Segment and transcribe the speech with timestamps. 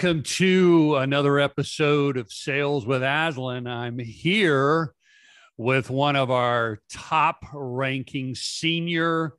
[0.00, 3.66] Welcome to another episode of Sales with Aslan.
[3.66, 4.94] I'm here
[5.56, 9.34] with one of our top ranking senior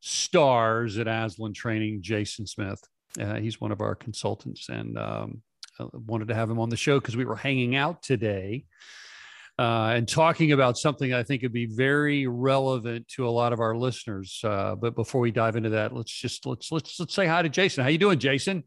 [0.00, 2.82] stars at Aslan Training, Jason Smith.
[3.16, 5.40] Uh, he's one of our consultants, and um,
[5.78, 8.64] I wanted to have him on the show because we were hanging out today
[9.56, 13.60] uh, and talking about something I think would be very relevant to a lot of
[13.60, 14.40] our listeners.
[14.42, 17.48] Uh, but before we dive into that, let's just let's let's let's say hi to
[17.48, 17.84] Jason.
[17.84, 18.64] How you doing, Jason?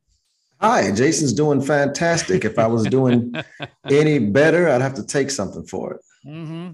[0.61, 2.45] Hi, Jason's doing fantastic.
[2.45, 3.35] If I was doing
[3.89, 6.01] any better, I'd have to take something for it.
[6.27, 6.71] Mm-hmm.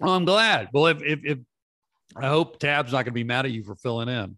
[0.00, 0.68] Well, I'm glad.
[0.72, 1.38] Well, if, if, if
[2.16, 4.36] I hope Tab's not going to be mad at you for filling in.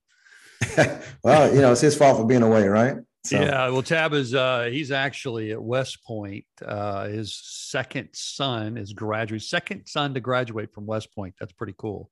[1.25, 2.97] well, you know, it's his fault for being away, right?
[3.25, 3.39] So.
[3.39, 6.47] Yeah, well, Tab is uh, he's actually at West Point.
[6.65, 11.35] Uh, his second son is graduate, second son to graduate from West Point.
[11.39, 12.11] That's pretty cool.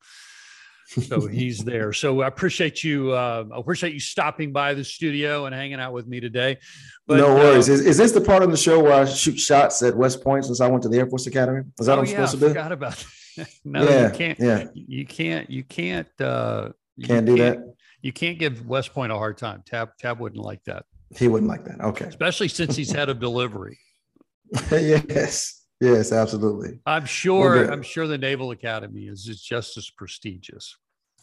[0.89, 1.93] So he's there.
[1.93, 3.13] So I appreciate you.
[3.13, 6.59] Uh, I appreciate you stopping by the studio and hanging out with me today.
[7.07, 7.69] But, no worries.
[7.69, 10.25] Uh, is, is this the part of the show where I shoot shots at West
[10.25, 11.63] Point since I went to the Air Force Academy?
[11.79, 12.49] Is that oh, what I'm yeah, supposed to do?
[12.49, 13.05] Forgot about.
[13.37, 13.49] That.
[13.65, 14.39] no, yeah, you can't.
[14.41, 15.51] Yeah, you can't.
[15.51, 16.21] You can't.
[16.21, 17.75] Uh, you can't do can't, that.
[18.01, 19.63] You can't give West Point a hard time.
[19.67, 20.87] Tab Tab wouldn't like that.
[21.17, 21.81] He wouldn't like that.
[21.81, 22.07] Okay.
[22.07, 23.79] Especially since he's had a delivery.
[24.71, 25.58] yes.
[25.81, 26.81] Yes, absolutely.
[26.87, 27.71] I'm sure.
[27.71, 30.77] I'm sure the Naval Academy is, is just as prestigious.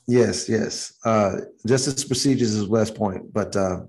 [0.08, 0.94] Yes, yes.
[1.03, 3.81] Uh, just as prestigious as West Point, but uh,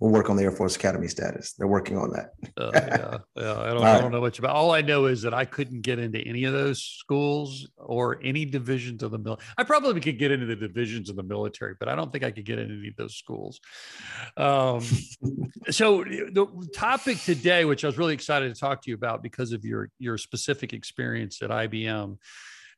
[0.00, 1.52] we'll work on the Air Force Academy status.
[1.52, 2.32] They're working on that.
[2.56, 3.60] uh, yeah, yeah.
[3.60, 4.56] I don't, I don't know much about.
[4.56, 8.46] All I know is that I couldn't get into any of those schools or any
[8.46, 9.46] divisions of the military.
[9.58, 12.30] I probably could get into the divisions of the military, but I don't think I
[12.30, 13.60] could get into any of those schools.
[14.38, 14.80] Um,
[15.70, 19.52] so the topic today, which I was really excited to talk to you about because
[19.52, 22.16] of your your specific experience at IBM,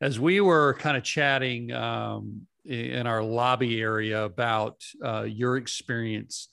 [0.00, 6.48] as we were kind of chatting um, in our lobby area about uh, your experience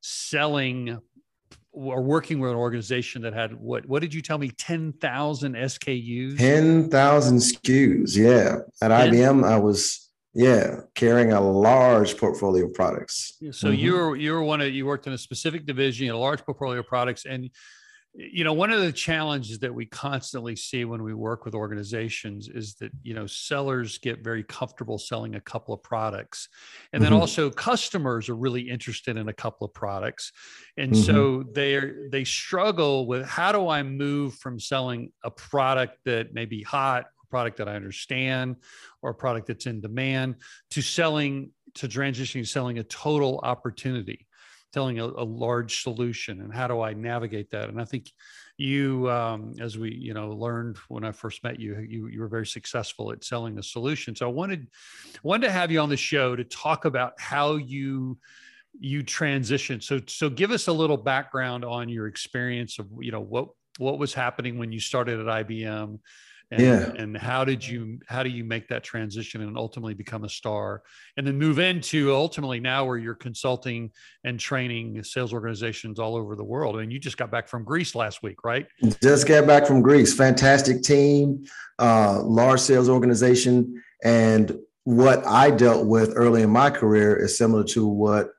[0.00, 0.98] selling
[1.72, 6.38] or working with an organization that had what what did you tell me 10,000 SKUs
[6.38, 9.12] 10,000 SKUs yeah at 10?
[9.12, 13.74] IBM I was yeah carrying a large portfolio of products so mm-hmm.
[13.74, 17.26] you're you're one of you worked in a specific division a large portfolio of products
[17.26, 17.50] and
[18.16, 22.48] you know one of the challenges that we constantly see when we work with organizations
[22.48, 26.48] is that you know sellers get very comfortable selling a couple of products
[26.92, 27.20] and then mm-hmm.
[27.20, 30.32] also customers are really interested in a couple of products
[30.78, 31.02] and mm-hmm.
[31.02, 31.78] so they
[32.10, 37.04] they struggle with how do i move from selling a product that may be hot
[37.22, 38.56] a product that i understand
[39.02, 40.36] or a product that's in demand
[40.70, 44.25] to selling to transitioning selling a total opportunity
[44.76, 47.70] telling a, a, large solution and how do i navigate that?
[47.70, 48.12] And i think
[48.58, 52.28] you um, as we you know learned when i first met you, you you were
[52.28, 54.14] very successful at selling a solution.
[54.14, 54.66] So i wanted
[55.22, 58.18] wanted to have you on the show to talk about how you
[58.78, 63.22] you transition so so give us a little background on your experience of you know
[63.22, 63.48] what
[63.78, 65.98] what was happening when you started at ibm
[66.50, 66.92] and, yeah.
[66.96, 70.82] and how did you how do you make that transition and ultimately become a star?
[71.16, 73.90] And then move into ultimately now where you're consulting
[74.24, 76.76] and training sales organizations all over the world.
[76.76, 78.66] I and mean, you just got back from greece last week right?
[79.02, 80.14] Just got back from greece.
[80.14, 81.44] Fantastic team
[81.78, 83.82] uh, large sales organization.
[84.04, 88.30] And what i dealt with early in my career is similar to what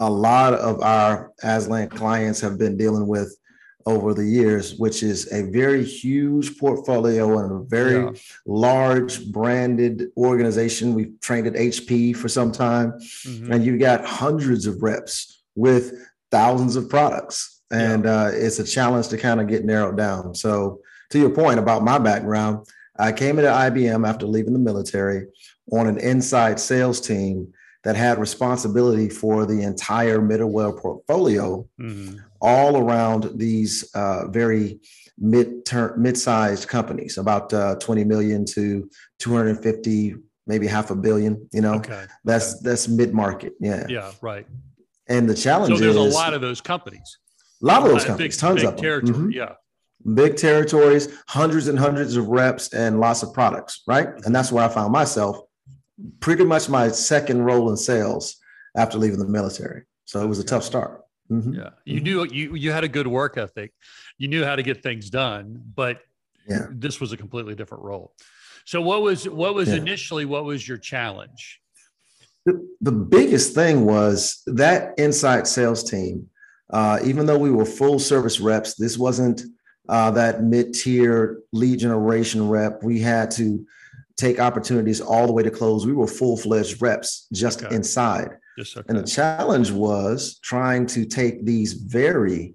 [0.00, 3.36] a lot of our aslan clients have been dealing with
[3.86, 8.10] over the years, which is a very huge portfolio and a very yeah.
[8.46, 10.94] large branded organization.
[10.94, 13.52] We've trained at HP for some time, mm-hmm.
[13.52, 15.92] and you've got hundreds of reps with
[16.30, 17.62] thousands of products.
[17.70, 18.22] And yeah.
[18.22, 20.34] uh, it's a challenge to kind of get narrowed down.
[20.34, 20.80] So,
[21.10, 22.66] to your point about my background,
[22.98, 25.26] I came into IBM after leaving the military
[25.72, 27.52] on an inside sales team
[27.84, 32.18] that had responsibility for the entire middleware portfolio mm-hmm.
[32.44, 34.78] All around these uh, very
[35.18, 38.88] mid-term mid-sized companies about uh, 20 million to
[39.18, 41.74] 250 maybe half a billion you know?
[41.74, 42.04] Okay.
[42.24, 43.86] that's that's mid-market yeah.
[43.88, 44.46] Yeah right.
[45.08, 47.18] And the challenge so there's is, a lot of those companies.
[47.62, 48.82] A lot of those companies big, tons big of them.
[48.82, 49.30] territory mm-hmm.
[49.30, 49.52] yeah.
[50.14, 54.08] Big territories hundreds and hundreds of reps and lots of products right?
[54.24, 55.38] And that's where i found myself
[56.20, 58.36] pretty much my second role in sales
[58.76, 59.84] after leaving the military.
[60.04, 61.03] So it was a tough start.
[61.30, 61.54] Mm-hmm.
[61.54, 63.72] Yeah, you knew you you had a good work ethic.
[64.18, 66.00] You knew how to get things done, but
[66.46, 66.66] yeah.
[66.70, 68.14] this was a completely different role.
[68.66, 69.76] So what was what was yeah.
[69.76, 71.60] initially what was your challenge?
[72.46, 76.28] The, the biggest thing was that inside sales team.
[76.70, 79.42] Uh, even though we were full service reps, this wasn't
[79.88, 82.82] uh, that mid tier lead generation rep.
[82.82, 83.64] We had to
[84.16, 85.86] take opportunities all the way to close.
[85.86, 87.74] We were full fledged reps just okay.
[87.74, 88.30] inside.
[88.56, 88.86] Yes, okay.
[88.88, 92.54] And the challenge was trying to take these very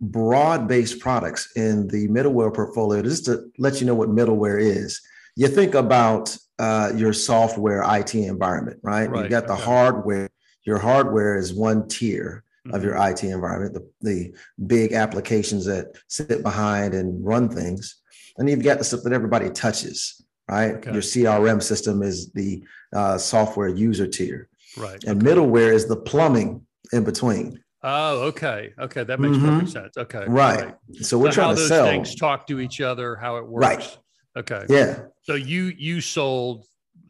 [0.00, 3.02] broad-based products in the middleware portfolio.
[3.02, 5.00] Just to let you know what middleware is,
[5.36, 9.10] you think about uh, your software IT environment, right?
[9.10, 9.24] right.
[9.24, 9.62] You got the okay.
[9.62, 10.28] hardware.
[10.64, 12.76] Your hardware is one tier mm-hmm.
[12.76, 12.96] of your.
[12.96, 14.34] IT environment, the, the
[14.66, 17.96] big applications that sit behind and run things.
[18.36, 20.72] And you've got the stuff that everybody touches, right?
[20.74, 20.92] Okay.
[20.92, 22.62] Your CRM system is the
[22.94, 24.49] uh, software user tier.
[24.76, 25.02] Right.
[25.04, 25.34] And okay.
[25.34, 27.62] middleware is the plumbing in between.
[27.82, 28.72] Oh, okay.
[28.78, 29.04] Okay.
[29.04, 29.48] That makes mm-hmm.
[29.48, 29.96] perfect sense.
[29.96, 30.24] Okay.
[30.26, 30.64] Right.
[30.64, 30.74] right.
[31.00, 33.66] So we're so trying to sell things talk to each other, how it works.
[33.66, 33.98] Right.
[34.36, 34.66] Okay.
[34.68, 35.00] Yeah.
[35.22, 36.66] So you you sold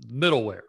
[0.07, 0.61] middleware.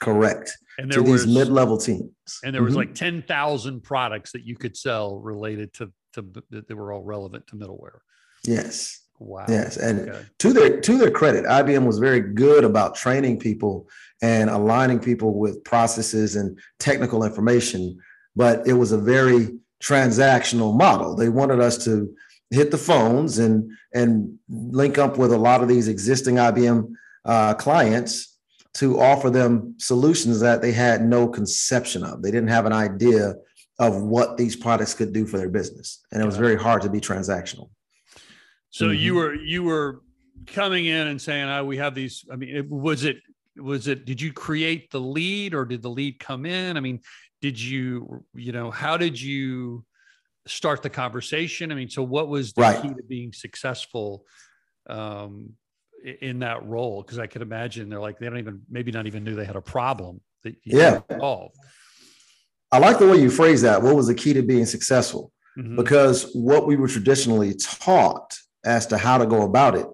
[0.00, 0.56] Correct.
[0.78, 2.10] And there to was, these mid-level teams.
[2.42, 2.88] And there was mm-hmm.
[2.88, 7.56] like 10,000 products that you could sell related to to that were all relevant to
[7.56, 7.98] middleware.
[8.44, 9.00] Yes.
[9.20, 9.44] Wow.
[9.48, 10.22] Yes, and okay.
[10.38, 13.86] to their to their credit, IBM was very good about training people
[14.22, 17.98] and aligning people with processes and technical information,
[18.34, 21.14] but it was a very transactional model.
[21.14, 22.10] They wanted us to
[22.48, 26.90] hit the phones and and link up with a lot of these existing IBM
[27.26, 28.38] uh, clients
[28.72, 32.22] to offer them solutions that they had no conception of.
[32.22, 33.34] They didn't have an idea
[33.78, 36.88] of what these products could do for their business, and it was very hard to
[36.88, 37.68] be transactional.
[38.70, 38.94] So mm-hmm.
[38.94, 40.02] you were you were
[40.46, 43.18] coming in and saying, "Oh, we have these." I mean, it, was it
[43.56, 44.04] was it?
[44.04, 46.76] Did you create the lead, or did the lead come in?
[46.76, 47.00] I mean,
[47.40, 49.84] did you you know how did you
[50.46, 51.72] start the conversation?
[51.72, 52.82] I mean, so what was the right.
[52.82, 54.24] key to being successful
[54.88, 55.50] um,
[56.20, 57.02] in that role?
[57.02, 59.56] Because I could imagine they're like they don't even maybe not even knew they had
[59.56, 61.00] a problem that yeah.
[61.18, 61.52] solve.
[62.72, 63.82] I like the way you phrase that.
[63.82, 65.32] What was the key to being successful?
[65.58, 65.74] Mm-hmm.
[65.74, 68.32] Because what we were traditionally taught
[68.64, 69.86] as to how to go about it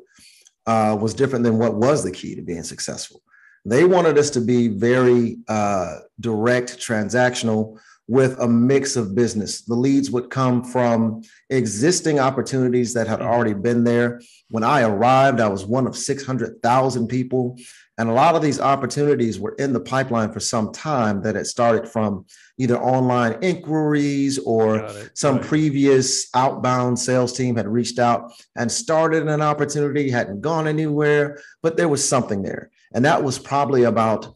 [0.67, 3.23] uh, was different than what was the key to being successful.
[3.65, 7.79] They wanted us to be very uh, direct, transactional,
[8.09, 9.63] with a mix of business.
[9.63, 14.21] The leads would come from existing opportunities that had already been there.
[14.49, 17.57] When I arrived, I was one of 600,000 people
[17.99, 21.47] and a lot of these opportunities were in the pipeline for some time that had
[21.47, 22.27] started from
[22.59, 25.47] either online inquiries or some right.
[25.47, 31.77] previous outbound sales team had reached out and started an opportunity, hadn't gone anywhere, but
[31.77, 32.71] there was something there.
[32.95, 34.35] And that was probably about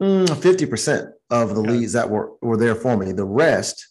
[0.00, 3.12] mm, 50% of the leads that were, were there for me.
[3.12, 3.88] The rest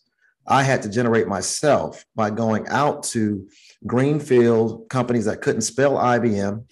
[0.47, 3.47] I had to generate myself by going out to
[3.85, 6.63] greenfield companies that couldn't spell IBM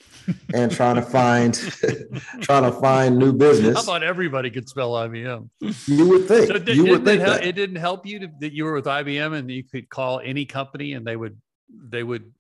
[0.54, 1.54] and trying to find
[2.42, 3.75] trying to find new business.
[3.75, 5.50] How about everybody could spell IBM?
[5.88, 6.48] You would think.
[6.48, 8.86] So did, you would think it, it didn't help you to, that you were with
[8.86, 11.38] IBM and you could call any company and they would
[11.69, 12.31] they would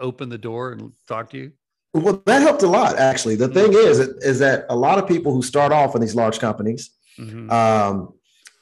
[0.00, 1.52] open the door and talk to you.
[1.92, 3.36] Well, that helped a lot actually.
[3.36, 6.38] The thing is, is that a lot of people who start off in these large
[6.38, 6.90] companies.
[7.18, 7.50] Mm-hmm.
[7.50, 8.14] Um,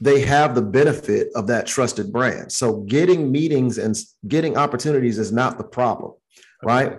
[0.02, 2.50] they have the benefit of that trusted brand.
[2.50, 3.96] So getting meetings and
[4.26, 6.16] getting opportunities is not the problem, okay.
[6.64, 6.98] right?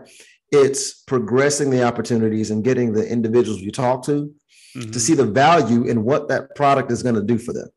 [0.53, 4.33] It's progressing the opportunities and getting the individuals you talk to
[4.75, 4.91] mm-hmm.
[4.91, 7.67] to see the value in what that product is going to do for them,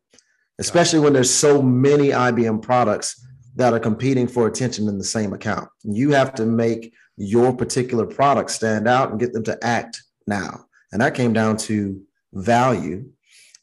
[0.59, 3.27] especially when there's so many IBM products
[3.57, 5.69] that are competing for attention in the same account.
[5.83, 10.67] You have to make your particular product stand out and get them to act now.
[10.93, 12.01] And that came down to
[12.35, 13.07] value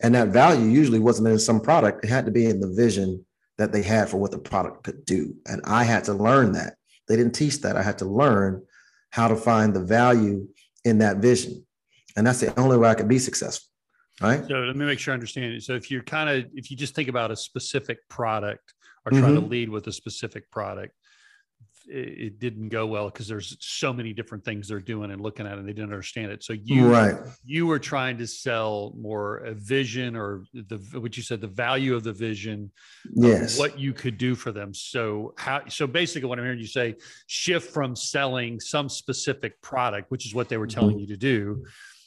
[0.03, 3.25] and that value usually wasn't in some product, it had to be in the vision
[3.57, 5.33] that they had for what the product could do.
[5.47, 6.75] And I had to learn that.
[7.07, 7.77] They didn't teach that.
[7.77, 8.63] I had to learn
[9.13, 10.47] how to find the value
[10.85, 11.63] in that vision.
[12.17, 13.69] And that's the only way I could be successful.
[14.19, 14.43] Right.
[14.47, 15.61] So let me make sure I understand it.
[15.61, 18.73] So if you're kind of, if you just think about a specific product
[19.05, 19.35] or try mm-hmm.
[19.35, 20.93] to lead with a specific product,
[21.87, 25.57] it didn't go well because there's so many different things they're doing and looking at
[25.57, 29.53] and they didn't understand it so you right you were trying to sell more a
[29.53, 32.71] vision or the what you said the value of the vision
[33.13, 36.67] yes what you could do for them so how so basically what i'm hearing you
[36.67, 36.95] say
[37.27, 41.01] shift from selling some specific product which is what they were telling mm-hmm.
[41.01, 41.65] you to do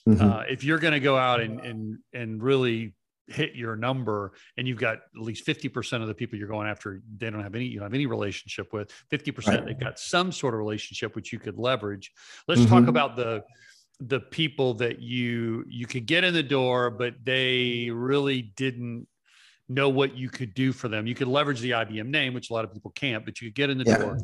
[0.09, 0.31] mm-hmm.
[0.31, 2.95] uh, if you're going to go out and and and really
[3.29, 7.03] hit your number and you've got at least 50% of the people you're going after
[7.17, 9.65] they don't have any you don't have any relationship with 50% right.
[9.65, 12.13] they've got some sort of relationship which you could leverage
[12.47, 12.71] let's mm-hmm.
[12.71, 13.43] talk about the
[14.01, 19.07] the people that you you could get in the door but they really didn't
[19.69, 22.53] know what you could do for them you could leverage the IBM name which a
[22.53, 23.99] lot of people can't but you could get in the yeah.
[23.99, 24.19] door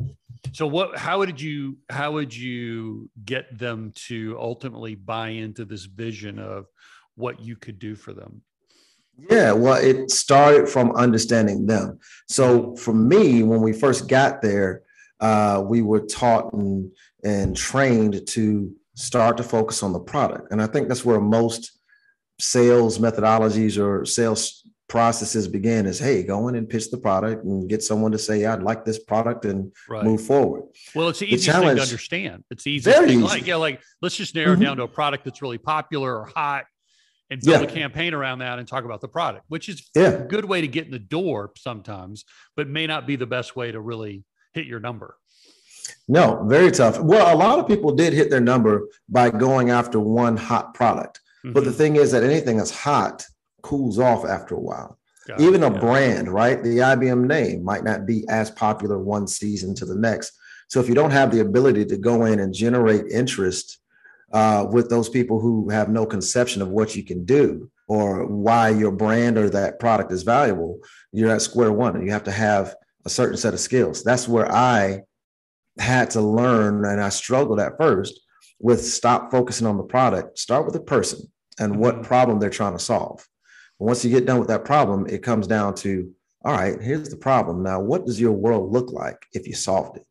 [0.53, 5.87] so what how did you how would you get them to ultimately buy into this
[5.87, 6.67] vision of
[7.17, 8.43] what you could do for them
[9.31, 11.99] yeah, well, it started from understanding them.
[12.29, 14.83] So for me, when we first got there,
[15.21, 16.91] uh, we were taught and,
[17.23, 20.51] and trained to start to focus on the product.
[20.53, 21.79] And I think that's where most
[22.39, 27.67] sales methodologies or sales processes begin is hey go in and pitch the product and
[27.67, 30.05] get someone to say i'd like this product and Right.
[30.05, 30.65] move forward
[30.95, 32.45] Well, it's the The easiest thing to understand.
[32.51, 33.19] It's Very thing.
[33.21, 33.25] easy.
[33.27, 34.63] Like, yeah, like let's just narrow it Mhm.
[34.65, 36.65] down to a product that's really popular or hot
[37.33, 37.67] and build Yeah.
[37.67, 40.61] a campaign around that and talk about the product, which is yeah a good way
[40.61, 42.25] to get in the door sometimes,
[42.57, 45.17] but may not be the best way to really hit your number.
[46.09, 49.99] no very tough well a lot of people did hit their number by going after
[49.99, 51.21] one hot product
[51.55, 51.75] but the Mhm.
[51.81, 53.27] thing is that anything that's hot
[53.63, 54.97] cools off after a while
[55.27, 55.45] Got it.
[55.47, 55.81] even a Yeah.
[55.81, 56.63] brand, right?
[56.63, 60.33] The IBM name might not be as popular one season to the next.
[60.69, 63.79] So if you don't have the ability to go in and generate interest
[64.33, 68.71] uh, with those people who have no conception of what you can do or why
[68.71, 70.81] your brand or that product is valuable,
[71.13, 72.75] you're at square one and you have to have
[73.05, 74.03] a certain set of skills.
[74.03, 75.03] That's where I
[75.79, 78.21] had to learn and I struggled at first
[78.61, 82.05] with stop focusing on the product, start with the person and what Mhm.
[82.05, 83.27] problem they're trying to solve.
[83.79, 87.17] Once you get done with that problem, it comes down to, all right, here's the
[87.17, 87.63] problem.
[87.63, 90.07] Now, what does your world look like if you solved it?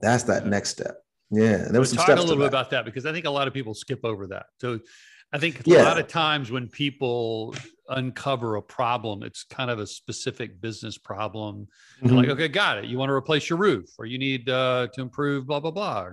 [0.00, 1.01] That's that next step.
[1.32, 2.46] Yeah, and there was some talk a little bit that.
[2.48, 4.46] about that because I think a lot of people skip over that.
[4.60, 4.78] So
[5.32, 5.84] I think a Yeah.
[5.84, 7.54] lot of times when people
[7.88, 11.68] uncover a problem, it's kind of a specific business problem.
[12.02, 12.16] And Mhm.
[12.16, 12.84] like, okay, got it.
[12.84, 16.10] You want to replace your roof or you need uh, to improve blah, blah, blah.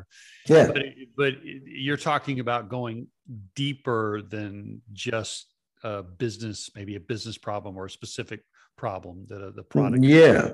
[0.47, 0.85] Yeah, But,
[1.17, 3.07] but you're talking about going
[3.55, 8.41] deeper than just a business, maybe a business problem or a specific
[8.77, 10.01] problem that uh, the product.
[10.03, 10.53] Yeah.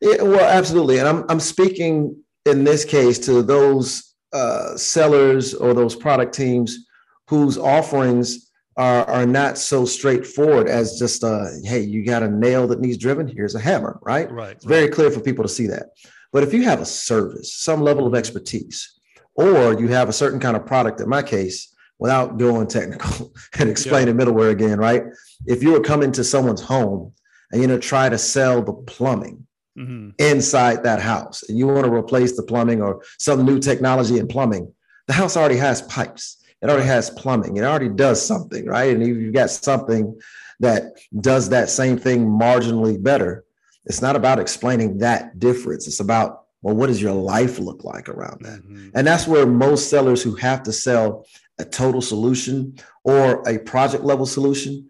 [0.00, 0.98] Yeah, well, absolutely.
[0.98, 6.86] And I'm I'm speaking in this case to those uh, sellers or those product teams
[7.28, 12.66] whose offerings are are not so straightforward as just uh, hey, you got a nail
[12.68, 13.26] that needs driven.
[13.26, 14.30] Here's a hammer, right?
[14.30, 14.52] Right.
[14.52, 15.90] It's very clear for people to see that.
[16.32, 18.98] But if you have a service, some level of expertise,
[19.34, 23.68] or you have a certain kind of product, in my case, without going technical and
[23.68, 25.02] explaining middleware again, right?
[25.46, 27.12] If you were coming to someone's home
[27.50, 29.46] and you know try to sell the plumbing
[29.78, 30.14] Mhm.
[30.18, 34.26] inside that house and you want to replace the plumbing or some new technology in
[34.26, 34.72] plumbing,
[35.06, 36.38] the house already has pipes.
[36.60, 37.56] It already has plumbing.
[37.56, 38.92] It already does something, right?
[38.92, 40.18] And if you've got something
[40.60, 43.44] that does that same thing marginally better,
[43.84, 45.86] it's not about explaining that difference.
[45.86, 48.60] It's about, well, what does your life look like around that?
[48.66, 48.90] Mhm.
[48.94, 51.24] And that's where most sellers who have to sell
[51.58, 54.88] a total solution or a project level solution,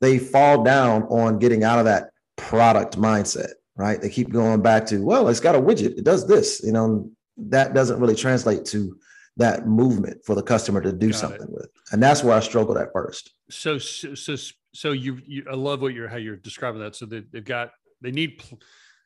[0.00, 4.00] they fall down on getting out of that product mindset, right?
[4.00, 7.10] They keep going back to, well, it's got a widget, it does this, you know,
[7.38, 8.96] that doesn't really translate to
[9.38, 11.18] that movement for the customer to do Got it.
[11.18, 11.68] something with.
[11.92, 13.30] And that's where I struggled at first.
[13.50, 14.36] so so so,
[14.74, 17.70] so you, you i love what you're how you're describing that so they, they've got
[18.02, 18.60] they need pl-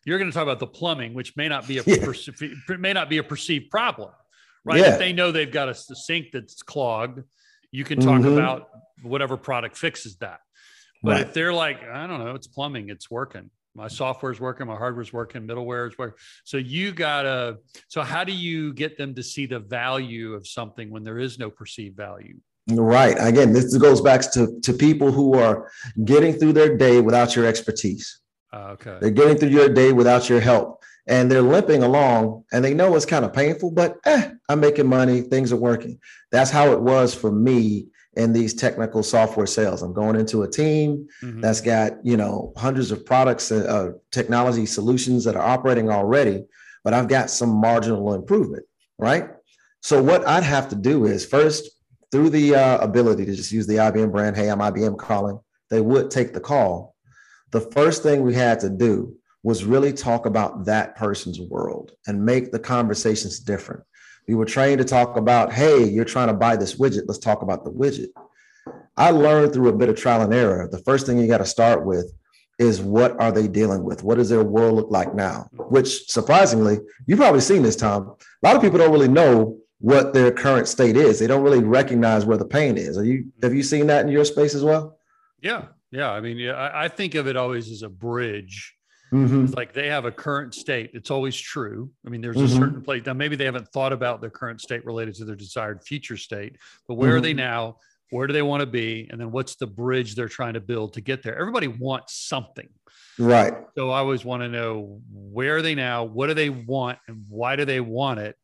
[0.05, 2.77] you're going to talk about the plumbing which may not be a Yeah.
[2.79, 4.11] may not be a perceived problem
[4.65, 4.93] right Yeah.
[4.95, 7.23] if they know they've got a sink that's clogged
[7.71, 8.35] you can talk Mhm.
[8.37, 8.69] about
[9.03, 10.41] whatever product fixes that
[11.03, 11.21] but Right.
[11.23, 15.13] if they're like i don't know it's plumbing it's working my software's working my hardware's
[15.13, 19.47] working middleware is working so you gotta so how do you get them to see
[19.47, 23.15] the value of something when there is no perceived value Right.
[23.19, 25.71] Again, this goes back to, to people who are
[26.05, 28.21] getting through their day without your expertise.
[28.55, 32.65] uh, okay They're getting through your day without your help and they're limping along and
[32.65, 35.21] they know it's kind of painful, but eh, I'm making money.
[35.21, 35.99] Things are working.
[36.33, 39.83] That's how it was for me in these technical software sales.
[39.83, 41.43] I'm going into a team Mhm.
[41.43, 46.45] that's got, you know, hundreds of products, uh, uh, technology solutions that are operating already,
[46.85, 48.65] but I've got some marginal improvement,
[48.99, 49.31] right?
[49.83, 51.71] So what I'd have to do is first,
[52.13, 55.39] through the uh, ability to just use the IBM brand, hey, I'm IBM calling,
[55.71, 56.95] they would take the call.
[57.51, 62.25] The first thing we had to do was really talk about that person's world and
[62.25, 63.83] make the conversations different.
[64.27, 67.05] We were trained to talk about, hey, you're trying to buy this widget.
[67.07, 68.09] Let's talk about the widget.
[68.97, 70.69] I learned through a bit of trial and error.
[70.71, 72.13] The first thing you got to start with
[72.59, 74.03] is what are they dealing with?
[74.03, 75.49] What does their world look like now?
[75.53, 78.15] Which surprisingly, you've probably seen this, Tom.
[78.43, 81.19] A lot of people don't really know what their current state is.
[81.19, 82.97] They don't really recognize where the pain is.
[82.97, 84.99] Are you have you seen that in your space as well?
[85.43, 86.11] Yeah, yeah.
[86.11, 88.75] I mean, yeah, I, I think of it always as a bridge.
[89.15, 89.45] Mm-hmm.
[89.45, 90.91] It's like they have a current state.
[90.93, 91.91] It's always true.
[92.05, 92.59] I mean, there's a Mhm.
[92.59, 93.13] certain place now.
[93.13, 96.57] Maybe they haven't thought about their current state related to their desired future state,
[96.89, 97.79] but where are they now?
[98.11, 99.09] Where do they want to be?
[99.11, 101.39] And then what's the bridge they're trying to build to get there?
[101.39, 102.69] Everybody wants something.
[103.19, 103.55] Right.
[103.77, 106.05] So I always want to know where are they now?
[106.05, 106.99] What do they want?
[107.07, 108.37] And why do they want it?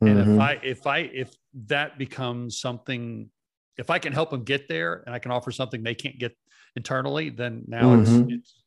[0.00, 1.34] And if I, if I, if
[1.66, 3.30] that becomes something,
[3.78, 6.36] if I can help them get there and I can offer something they can't get
[6.76, 8.63] internally, then now it's, it's,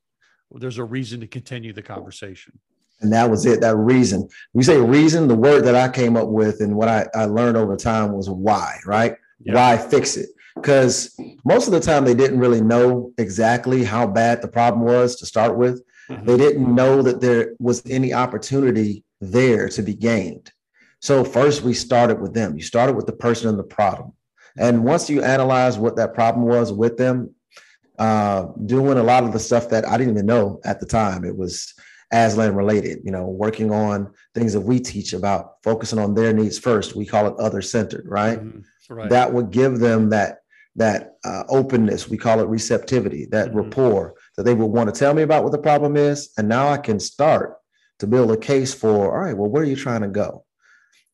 [0.51, 2.59] there's a reason to continue the conversation.
[3.01, 4.27] And that was it, that reason.
[4.53, 7.57] We say reason, the word that I came up with and what I, I learned
[7.57, 9.15] over time was why, right?
[9.39, 9.53] Yeah.
[9.53, 10.29] Why fix it?
[10.61, 15.15] because most of the time they didn't really know exactly how bad the problem was
[15.17, 15.81] to start with.
[16.09, 16.25] Mm-hmm.
[16.25, 20.51] They didn't know that there was any opportunity there to be gained.
[20.99, 22.57] So first we started with them.
[22.57, 24.13] You started with the person and the problem.
[24.57, 27.33] And once you analyze what that problem was with them,
[27.97, 31.23] uh, doing a lot of the stuff that I didn't even know at the time,
[31.23, 31.73] it was
[32.11, 36.57] Aslan related, you know, working on things that we teach about focusing on their needs
[36.57, 36.95] first.
[36.95, 38.39] We call it other centered, right?
[38.39, 38.93] Mm-hmm.
[38.93, 39.09] right?
[39.09, 40.39] That would give them that
[40.75, 42.07] that uh, openness.
[42.07, 43.57] We call it receptivity, that mm-hmm.
[43.57, 46.69] rapport that they would want to tell me about what the problem is, and now
[46.69, 47.57] I can start
[47.99, 49.11] to build a case for.
[49.11, 50.45] All right, well, where are you trying to go?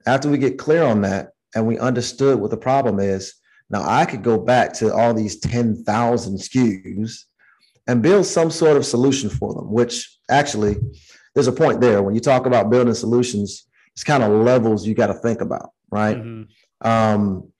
[0.06, 3.36] After we get clear on that and we understood what the problem is,
[3.70, 7.24] now I could go back to all these ten thousand SKUs
[7.88, 10.78] and build some sort of solution for them, which actually
[11.34, 12.02] there's a point there.
[12.02, 15.72] When you talk about building solutions, it's kind of levels you got to think about,
[15.92, 16.18] right?
[16.18, 16.88] Mm-hmm.
[16.88, 17.54] Um,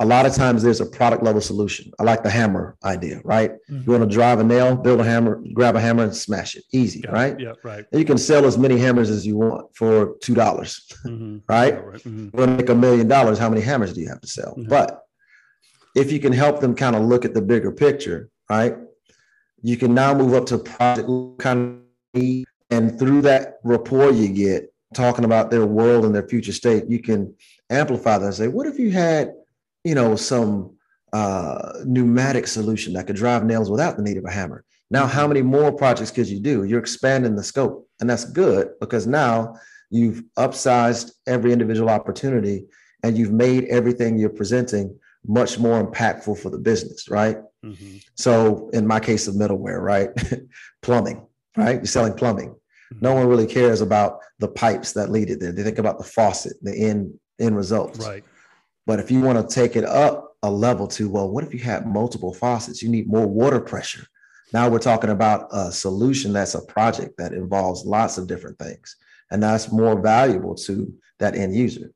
[0.00, 1.92] a lot of times there's a product level solution.
[2.00, 3.52] I like the hammer idea, right?
[3.70, 3.82] Mm-hmm.
[3.84, 6.64] You want to drive a nail, build a hammer, grab a hammer and smash it.
[6.72, 7.38] Easy, yeah, right?
[7.38, 7.84] Yeah, right.
[7.92, 11.38] And you can sell as many hammers as you want for $2, dollars mm-hmm.
[11.48, 11.74] right?
[11.74, 12.00] Yeah, right.
[12.00, 12.24] Mm-hmm.
[12.24, 14.54] You want to make a million dollars, how many hammers do you have to sell?
[14.56, 14.68] Mm-hmm.
[14.68, 15.01] But
[15.94, 18.76] if you can help them kind of look at the bigger picture, right?
[19.62, 21.08] You can now move up to project
[21.38, 21.82] kind
[22.14, 26.84] of and through that rapport you get talking about their world and their future state,
[26.88, 27.34] you can
[27.70, 29.34] amplify that and say, what if you had,
[29.84, 30.76] you know, some
[31.12, 34.64] uh, pneumatic solution that could drive nails without the need of a hammer?
[34.90, 36.64] Now, how many more projects could you do?
[36.64, 39.56] You're expanding the scope, and that's good because now
[39.90, 42.66] you've upsized every individual opportunity
[43.02, 47.38] and you've made everything you're presenting much more impactful for the business, right?
[47.64, 47.98] Mm-hmm.
[48.14, 50.10] So, in my case of middleware, right?
[50.82, 51.26] plumbing,
[51.56, 51.76] right?
[51.76, 52.50] You're selling plumbing.
[52.50, 53.04] Mm-hmm.
[53.04, 55.52] No one really cares about the pipes that lead it there.
[55.52, 57.98] They think about the faucet, the end end results.
[57.98, 58.24] Right.
[58.86, 61.60] But if you want to take it up a level to, well, what if you
[61.60, 62.82] had multiple faucets?
[62.82, 64.06] You need more water pressure.
[64.52, 68.96] Now we're talking about a solution that's a project that involves lots of different things.
[69.30, 71.92] And that's more valuable to that end user.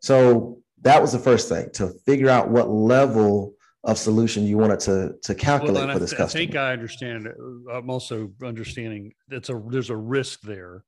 [0.00, 4.80] So that was the first thing to figure out what level of solution you wanted
[4.80, 6.42] to to calculate well, for this I, customer.
[6.42, 7.28] I think I understand.
[7.28, 10.84] Uh, I'm also understanding that's a there's a risk there.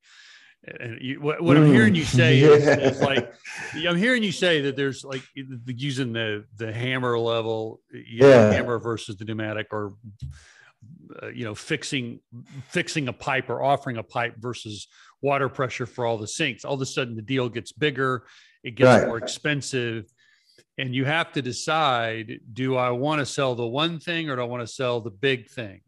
[0.65, 1.61] And you, what, what mm.
[1.65, 2.47] I'm hearing you say yeah.
[2.47, 3.33] is, is, like
[3.75, 9.17] I'm hearing you say that there's like using the the hammer level, yeah, hammer versus
[9.17, 9.95] the pneumatic, or
[11.21, 12.19] uh, you know fixing
[12.69, 14.87] fixing a pipe or offering a pipe versus
[15.21, 16.63] water pressure for all the sinks.
[16.63, 18.25] All of a sudden, the deal gets bigger,
[18.63, 19.07] it gets right.
[19.07, 20.05] more expensive
[20.77, 24.41] and you have to decide do i want to sell the one thing or do
[24.41, 25.81] i want to sell the big thing?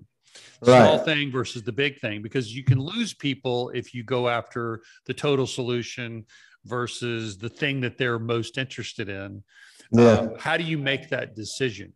[0.61, 0.83] Right.
[0.83, 4.81] small thing versus the big thing because you can lose people if you go after
[5.05, 6.25] the total solution
[6.65, 9.43] versus the thing that they're most interested in.
[9.91, 10.11] Yeah.
[10.11, 11.93] Um, how do you make that decision?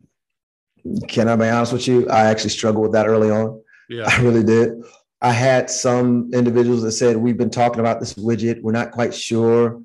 [1.08, 2.08] Can i be honest with you?
[2.10, 3.62] I actually struggled with that early on.
[3.90, 4.06] Yeah.
[4.08, 4.84] I really did.
[5.22, 8.62] I had some individuals that said we've been talking about this widget.
[8.62, 9.82] We're not quite sure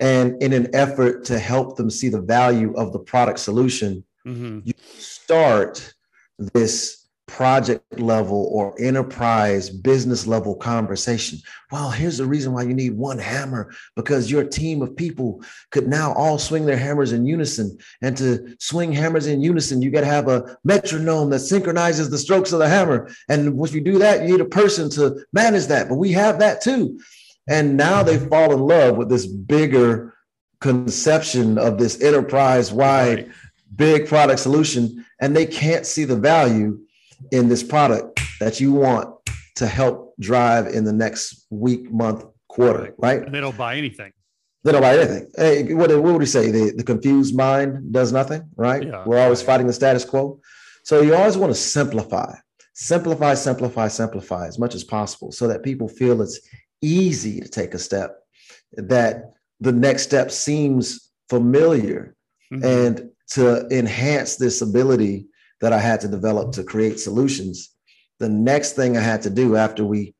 [0.00, 4.60] and in an effort to help them see the value of the product solution, mm-hmm.
[4.64, 5.94] you start
[6.38, 11.38] this project level or enterprise business level conversation.
[11.70, 15.86] Well, here's the reason why you need one hammer because your team of people could
[15.86, 17.78] now all swing their hammers in unison.
[18.02, 22.18] And to swing hammers in unison, you got to have a metronome that synchronizes the
[22.18, 23.10] strokes of the hammer.
[23.28, 25.88] And once you do that, you need a person to manage that.
[25.88, 26.98] But we have that too.
[27.48, 30.14] And now they fall in love with this bigger
[30.60, 33.28] conception of this enterprise wide right.
[33.76, 35.04] big product solution.
[35.20, 36.80] And they can't see the value
[37.32, 39.14] in this product that you want
[39.56, 43.22] to help drive in the next week, month, quarter, right?
[43.22, 44.12] And they don't buy anything.
[44.64, 45.30] They don't buy anything.
[45.36, 46.50] Hey, what, what would he say?
[46.50, 48.84] The, the confused mind does nothing, right?
[48.84, 49.46] Yeah, We're always right.
[49.46, 50.40] fighting the status quo.
[50.84, 52.34] So you always want to simplify,
[52.74, 56.40] simplify, simplify, simplify as much as possible so that people feel it's
[56.80, 58.18] easy to take a step,
[58.72, 62.14] that the next step seems familiar.
[62.52, 62.64] Mm-hmm.
[62.64, 65.26] And to enhance this ability
[65.60, 67.74] that I had to develop to create solutions,
[68.18, 70.14] the next thing I had to do after we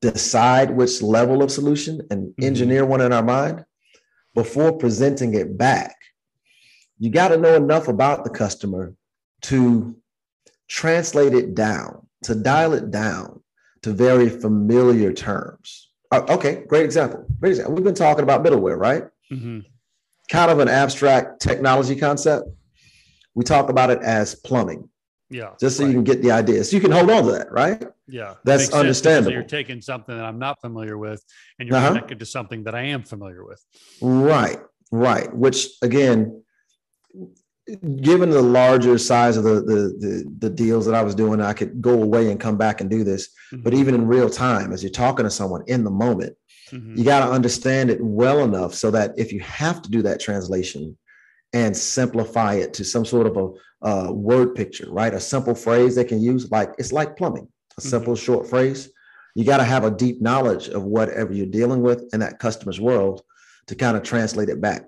[0.00, 2.44] decide which level of solution and mm-hmm.
[2.44, 3.64] engineer one in our mind
[4.34, 5.96] before presenting it back,
[6.98, 8.94] you got to know enough about the customer
[9.42, 9.96] to
[10.68, 13.42] translate it down, to dial it down
[13.82, 15.90] to very familiar terms.
[16.12, 17.26] Uh, okay, great example.
[17.40, 17.74] Great example.
[17.74, 19.04] We've been talking about middleware, right?
[19.32, 19.60] Mm-hmm.
[20.30, 22.48] Kind of an abstract technology concept.
[23.34, 24.90] We talk about it as plumbing.
[25.30, 25.52] Yeah.
[25.58, 25.88] Just so right.
[25.88, 26.62] you can get the idea.
[26.64, 27.82] So you can hold on to that, right?
[28.06, 28.34] Yeah.
[28.44, 29.32] That's understandable.
[29.32, 31.24] You're taking something that I'm not familiar with
[31.58, 31.88] and you're uh-huh.
[31.88, 33.64] connected to something that I am familiar with.
[34.02, 34.58] Right.
[34.90, 35.34] Right.
[35.34, 36.44] Which again,
[37.80, 41.52] given the larger size of the, the, the the deals that I was doing, I
[41.52, 43.28] could go away and come back and do this.
[43.52, 43.62] Mm-hmm.
[43.62, 46.36] But even in real time, as you're talking to someone in the moment,
[46.70, 46.96] mm-hmm.
[46.96, 50.20] you got to understand it well enough so that if you have to do that
[50.20, 50.96] translation
[51.52, 55.12] and simplify it to some sort of a, word picture, right?
[55.12, 57.88] A simple phrase they can use, like it's like plumbing, a mm-hmm.
[57.88, 58.90] simple short phrase.
[59.34, 62.80] You got to have a deep knowledge of whatever you're dealing with in that customer's
[62.80, 63.22] world
[63.66, 64.84] to kind of translate it back,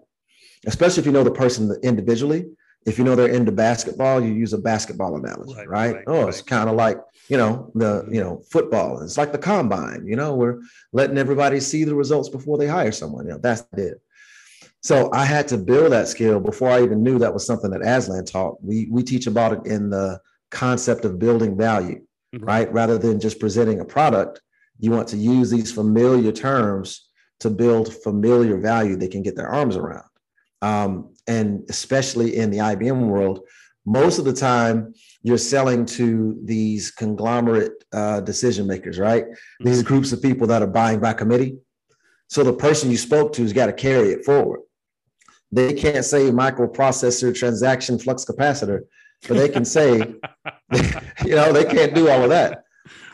[0.67, 2.47] especially if you know the person individually
[2.87, 5.69] if you know they're into basketball, you use a basketball analogy, right?
[5.69, 5.95] right?
[5.95, 6.29] right oh, right.
[6.29, 9.01] it's kind of like you know the you know football.
[9.03, 10.07] It's like the combine.
[10.07, 10.61] You know, we're
[10.93, 13.27] letting everybody see the results before they hire someone.
[13.27, 14.01] You know, that's it.
[14.83, 17.81] So I had to build that skill before I even knew that was something that
[17.81, 18.63] Aslan taught.
[18.63, 20.21] We we teach about it in the
[20.51, 22.03] concept of building value,
[22.35, 22.45] mm-hmm.
[22.45, 22.73] right?
[22.73, 24.43] Rather than just presenting a product,
[24.79, 27.09] you want to use these familiar terms
[27.41, 30.09] to build familiar value they can get their arms around.
[30.61, 33.41] Um, and especially in the IBM world,
[33.87, 39.25] most of the time you're selling to these conglomerate uh, decision makers, right?
[39.25, 39.65] Mm-hmm.
[39.65, 41.59] These groups of people that are buying by committee.
[42.29, 44.61] So the person you spoke to has got to carry it forward.
[45.53, 48.81] They can't say microprocessor, transaction, flux capacitor,
[49.29, 49.99] but they can say,
[51.25, 52.65] you know, they can't do all of that.